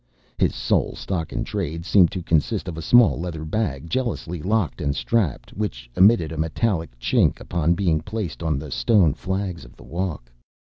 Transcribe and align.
His 0.39 0.55
sole 0.55 0.95
stock 0.95 1.31
in 1.31 1.43
trade 1.43 1.85
seemed 1.85 2.09
to 2.13 2.23
consist 2.23 2.67
of 2.67 2.75
a 2.75 2.81
small 2.81 3.19
leather 3.19 3.45
bag 3.45 3.87
jealously 3.87 4.41
locked 4.41 4.81
and 4.81 4.95
strapped, 4.95 5.53
which 5.53 5.91
emitted 5.95 6.31
a 6.31 6.37
metallic 6.39 6.97
chink 6.99 7.39
upon 7.39 7.75
being 7.75 8.01
placed 8.01 8.41
on 8.41 8.57
the 8.57 8.71
stone 8.71 9.13
flags 9.13 9.63
of 9.63 9.75
the 9.75 9.85
hall. 9.85 10.19